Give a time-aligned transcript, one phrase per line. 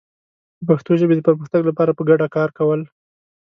[0.57, 2.81] د پښتو ژبې د پرمختګ لپاره په ګډه کار کول